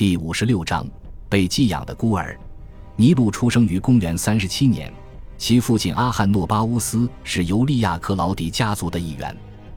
[0.00, 0.86] 第五十六章
[1.28, 2.34] 被寄养的孤儿。
[2.96, 4.90] 尼禄出生于公元三十七年，
[5.36, 9.36] 其父亲阿汉诺巴乌斯是尤利亚克劳迪家族的一员，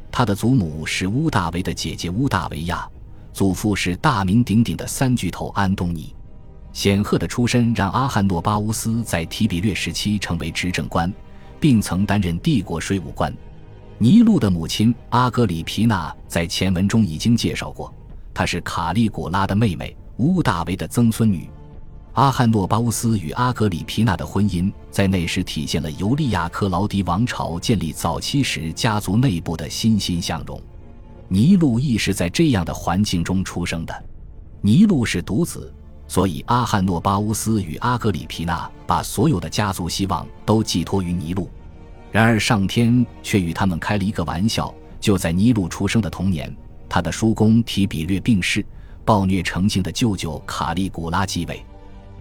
[0.10, 2.90] 他的祖母是乌大维的姐姐乌大维亚，
[3.34, 6.16] 祖父是大名鼎鼎的三巨头安东尼。
[6.72, 11.12] 显赫的出身让阿汉诺巴乌斯在提比略时期成为执政官，
[11.60, 13.36] 并曾担任帝国税务官。
[13.98, 17.94] 尼禄的母亲阿格里皮娜在前文中已经介绍过，
[18.34, 21.50] 她是卡利古拉的妹妹，乌大维的曾孙女。
[22.14, 30.62] 阿汉诺巴乌斯与阿格里皮娜的婚姻，在那时体现了尤利亚克劳迪王朝建立早期时家族内部的欣欣向荣。
[31.28, 34.04] 尼禄亦是在这样的环境中出生的。
[34.62, 35.74] 尼禄是独子，
[36.08, 41.50] 所以阿汉诺巴乌斯与阿格里皮娜把所有的家族希望都寄托于尼禄。
[42.12, 46.56] 然而上天却与他们开了一个玩笑，就在尼禄出生的同年，
[46.88, 48.64] 他的叔公提比略病逝，
[49.06, 51.64] 暴虐成性的舅舅卡利古拉继位。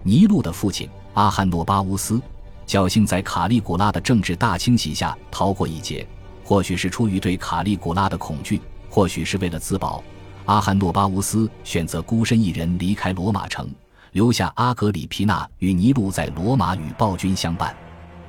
[0.03, 2.21] 尼禄的父亲阿汉诺巴乌斯
[2.67, 6.05] 侥幸在卡利古拉的政治大清洗下逃过一劫，
[6.43, 8.59] 或许是出于对卡利古拉的恐惧，
[8.89, 10.03] 或许是为了自保，
[10.45, 13.69] 阿汉诺巴乌斯选择孤身一人离开罗马城，
[14.11, 17.75] 留下阿格里皮娜与尼禄在罗马与暴君相伴。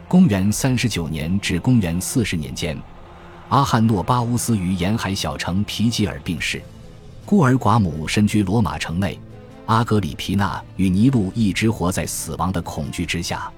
[0.06, 2.80] 公元三十九年至公元四十年间，
[3.48, 6.62] 阿汉诺巴乌斯于沿海小城皮吉尔病逝，
[7.34, 9.18] 孤儿寡母身居罗马城内。
[9.66, 13.50] 阿格里皮娜与尼禄一直活在死亡的恐惧之下。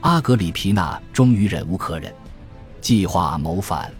[0.00, 2.12] 阿格里皮娜终于忍无可忍，
[2.80, 3.94] 计划谋反。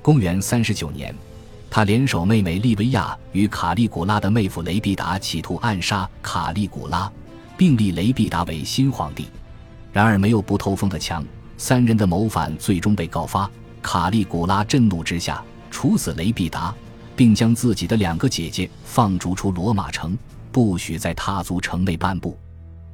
[0.00, 1.14] 公元三十九年，
[1.68, 7.12] 他联手妹妹利维亚与卡利古拉的妹夫雷必达，企图暗杀卡利古拉，
[7.58, 9.28] 并立雷必达为新皇帝。
[9.92, 11.22] 然而没有不透风的墙，
[11.58, 13.50] 三人的谋反最终被告发。
[13.82, 16.74] 卡利古拉震怒之下，处死雷必达，
[17.16, 20.16] 并将自己的两个姐姐放逐出罗马城。
[20.52, 22.38] 不许再踏足城内半步。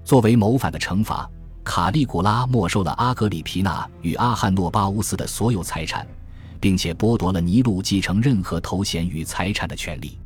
[0.02, 1.28] 作为谋反的惩罚，
[1.62, 6.06] 卡利古拉没收了阿格里皮娜与阿汉诺巴乌斯的所有财产，
[6.58, 10.18] 并且剥夺了尼禄继承任何头衔与财产的权利。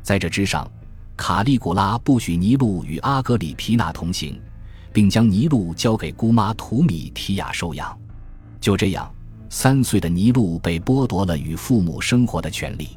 [0.00, 0.70] 在这之上，
[1.16, 4.40] 卡利古拉不许尼禄与阿格里皮娜同行，
[4.92, 7.98] 并将尼禄交给姑妈图米提亚收养。
[8.60, 9.12] 就这样，
[9.50, 12.96] 三岁的尼禄被剥夺了与父母生活的权利。